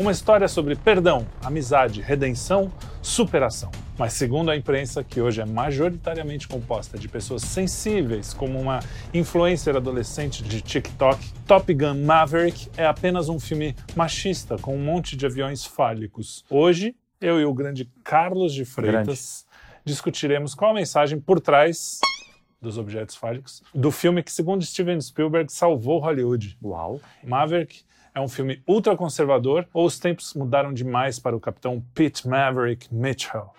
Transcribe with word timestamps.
Uma 0.00 0.12
história 0.12 0.48
sobre 0.48 0.76
perdão, 0.76 1.26
amizade, 1.44 2.00
redenção, 2.00 2.72
superação. 3.02 3.70
Mas 3.98 4.14
segundo 4.14 4.50
a 4.50 4.56
imprensa, 4.56 5.04
que 5.04 5.20
hoje 5.20 5.42
é 5.42 5.44
majoritariamente 5.44 6.48
composta 6.48 6.96
de 6.96 7.06
pessoas 7.06 7.42
sensíveis, 7.42 8.32
como 8.32 8.58
uma 8.58 8.80
influencer 9.12 9.76
adolescente 9.76 10.42
de 10.42 10.62
TikTok, 10.62 11.22
Top 11.46 11.74
Gun 11.74 12.02
Maverick 12.02 12.70
é 12.78 12.86
apenas 12.86 13.28
um 13.28 13.38
filme 13.38 13.76
machista 13.94 14.56
com 14.56 14.74
um 14.74 14.82
monte 14.82 15.14
de 15.18 15.26
aviões 15.26 15.66
fálicos. 15.66 16.46
Hoje, 16.48 16.96
eu 17.20 17.38
e 17.38 17.44
o 17.44 17.52
grande 17.52 17.86
Carlos 18.02 18.54
de 18.54 18.64
Freitas 18.64 19.44
grande. 19.44 19.84
discutiremos 19.84 20.54
qual 20.54 20.70
a 20.70 20.74
mensagem 20.74 21.20
por 21.20 21.40
trás 21.40 22.00
dos 22.60 22.76
objetos 22.78 23.16
fálicos 23.16 23.62
do 23.74 23.90
filme 23.90 24.22
que, 24.22 24.32
segundo 24.32 24.64
Steven 24.64 25.00
Spielberg, 25.00 25.50
salvou 25.52 25.98
Hollywood. 25.98 26.58
Uau! 26.62 27.00
Maverick 27.24 27.82
é 28.14 28.20
um 28.20 28.28
filme 28.28 28.62
ultraconservador 28.66 29.66
ou 29.72 29.86
os 29.86 29.98
tempos 29.98 30.34
mudaram 30.34 30.72
demais 30.72 31.18
para 31.18 31.36
o 31.36 31.40
capitão 31.40 31.82
Pete 31.94 32.28
Maverick 32.28 32.92
Mitchell? 32.92 33.50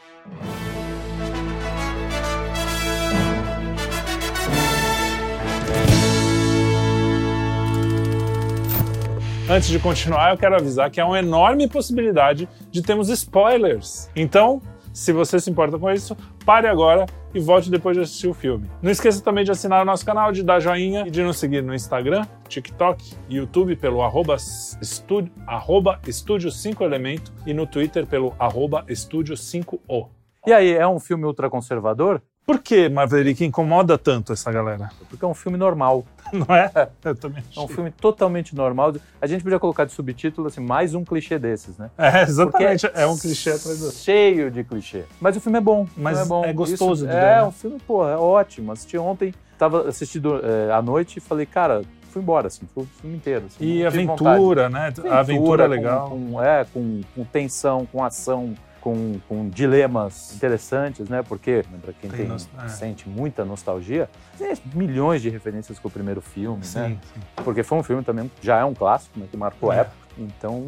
Antes 9.49 9.67
de 9.67 9.79
continuar, 9.79 10.31
eu 10.31 10.37
quero 10.37 10.55
avisar 10.55 10.89
que 10.89 11.01
há 11.01 11.05
uma 11.05 11.19
enorme 11.19 11.67
possibilidade 11.67 12.47
de 12.69 12.81
termos 12.81 13.09
spoilers. 13.09 14.09
Então, 14.15 14.61
se 14.93 15.13
você 15.13 15.39
se 15.39 15.49
importa 15.49 15.79
com 15.79 15.89
isso, 15.89 16.15
pare 16.45 16.67
agora 16.67 17.05
e 17.33 17.39
volte 17.39 17.69
depois 17.69 17.95
de 17.95 18.03
assistir 18.03 18.27
o 18.27 18.33
filme. 18.33 18.69
Não 18.81 18.91
esqueça 18.91 19.23
também 19.23 19.43
de 19.43 19.51
assinar 19.51 19.81
o 19.81 19.85
nosso 19.85 20.05
canal, 20.05 20.31
de 20.31 20.43
dar 20.43 20.59
joinha 20.59 21.05
e 21.07 21.11
de 21.11 21.23
nos 21.23 21.37
seguir 21.37 21.63
no 21.63 21.73
Instagram, 21.73 22.25
TikTok 22.47 23.15
YouTube 23.29 23.75
pelo 23.75 24.01
arroba 24.01 24.35
estúdio, 24.35 25.31
arroba 25.47 25.99
estúdio 26.07 26.51
5 26.51 26.83
elemento 26.83 27.31
e 27.45 27.53
no 27.53 27.65
Twitter 27.65 28.05
pelo 28.05 28.33
arroba 28.37 28.83
estúdio 28.87 29.35
5o. 29.35 30.09
E 30.45 30.51
aí, 30.51 30.73
é 30.73 30.87
um 30.87 30.99
filme 30.99 31.25
ultraconservador? 31.25 32.21
Por 32.45 32.59
que 32.59 32.89
Maverick 32.89 33.45
incomoda 33.45 33.97
tanto 33.97 34.33
essa 34.33 34.51
galera? 34.51 34.89
Porque 35.09 35.23
é 35.23 35.27
um 35.27 35.33
filme 35.33 35.57
normal. 35.57 36.05
Não 36.33 36.55
é? 36.55 36.89
Eu 37.03 37.15
também 37.15 37.43
achei. 37.47 37.61
É 37.61 37.65
um 37.65 37.67
filme 37.67 37.91
totalmente 37.91 38.55
normal. 38.55 38.93
A 39.21 39.27
gente 39.27 39.43
podia 39.43 39.59
colocar 39.59 39.85
de 39.85 39.91
subtítulo 39.91 40.47
assim, 40.47 40.61
mais 40.61 40.95
um 40.95 41.03
clichê 41.03 41.37
desses, 41.37 41.77
né? 41.77 41.91
É, 41.97 42.23
exatamente. 42.23 42.89
é 42.93 43.05
um 43.05 43.17
clichê 43.17 43.51
atrás 43.51 43.79
do 43.79 43.91
Cheio 43.91 44.49
de 44.49 44.63
clichê. 44.63 45.03
Mas 45.19 45.37
o 45.37 45.41
filme 45.41 45.59
é 45.59 45.61
bom. 45.61 45.87
Mas 45.95 46.19
é, 46.19 46.25
bom. 46.25 46.43
é 46.43 46.53
gostoso 46.53 47.05
Isso, 47.05 47.11
de 47.11 47.11
É, 47.11 47.19
ver, 47.19 47.35
né? 47.41 47.43
um 47.43 47.51
filme, 47.51 47.79
pô, 47.85 48.07
é 48.07 48.17
ótimo. 48.17 48.71
Assisti 48.71 48.97
ontem, 48.97 49.33
tava 49.57 49.87
assistindo 49.87 50.41
é, 50.43 50.71
à 50.71 50.81
noite 50.81 51.17
e 51.17 51.19
falei, 51.19 51.45
cara, 51.45 51.83
fui 52.09 52.21
embora, 52.21 52.47
assim, 52.47 52.67
fui 52.73 52.83
o 52.83 52.87
filme 52.87 53.17
inteiro. 53.17 53.45
Assim, 53.45 53.63
e 53.63 53.85
aventura, 53.85 54.69
né? 54.69 54.87
Aventura, 54.87 55.13
a 55.13 55.19
aventura 55.19 55.63
é 55.63 55.67
legal. 55.67 56.09
Com, 56.09 56.31
com, 56.31 56.43
é, 56.43 56.65
com, 56.65 57.01
com 57.15 57.23
tensão, 57.25 57.85
com 57.85 58.03
ação 58.03 58.55
com, 58.81 59.19
com 59.29 59.47
dilemas 59.47 60.35
interessantes, 60.35 61.07
né? 61.07 61.23
Porque, 61.23 61.63
para 61.81 61.93
quem 61.93 62.09
tem, 62.09 62.27
tem 62.27 62.35
é. 62.35 62.67
sente 62.67 63.07
muita 63.07 63.45
nostalgia, 63.45 64.09
tem 64.37 64.51
milhões 64.73 65.21
de 65.21 65.29
referências 65.29 65.79
com 65.79 65.87
o 65.87 65.91
primeiro 65.91 66.19
filme, 66.19 66.65
sim, 66.65 66.79
né? 66.79 66.97
Sim. 67.13 67.21
Porque 67.43 67.63
foi 67.63 67.77
um 67.77 67.83
filme 67.83 68.03
também, 68.03 68.29
já 68.41 68.57
é 68.57 68.65
um 68.65 68.73
clássico, 68.73 69.19
né, 69.19 69.27
que 69.29 69.37
marcou 69.37 69.71
é. 69.71 69.81
época. 69.81 69.95
Então, 70.17 70.67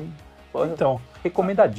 então 0.74 1.02
recomendadíssimo. 1.24 1.72